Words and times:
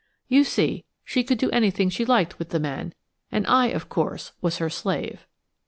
You 0.27 0.43
see, 0.43 0.83
she 1.05 1.23
could 1.23 1.37
do 1.37 1.51
anything 1.51 1.91
she 1.91 2.05
liked 2.05 2.39
with 2.39 2.49
the 2.49 2.59
men, 2.59 2.95
and 3.31 3.45
I, 3.45 3.67
of 3.67 3.87
course, 3.87 4.31
was 4.41 4.57
her 4.57 4.67
slave. 4.67 5.27